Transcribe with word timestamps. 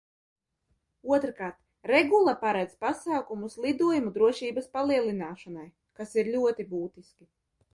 Otrkārt, 1.17 1.59
regula 1.91 2.33
paredz 2.45 2.73
pasākumus 2.85 3.59
lidojumu 3.67 4.15
drošības 4.17 4.71
palielināšanai, 4.79 5.67
kas 6.01 6.17
ir 6.23 6.33
ļoti 6.39 6.67
būtiski. 6.73 7.31